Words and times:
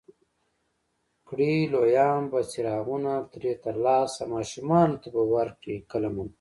کړي 1.27 1.53
لویان 1.73 2.21
به 2.31 2.39
څراغونه 2.51 3.13
ترې 3.31 3.53
ترلاسه، 3.65 4.23
ماشومانو 4.33 4.95
ته 5.01 5.07
به 5.15 5.23
ورکړي 5.35 5.75
قلمونه 5.91 6.29